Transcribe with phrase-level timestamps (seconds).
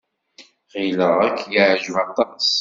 [0.73, 2.47] Ɣileɣ ad k-yeɛjeb aṭas.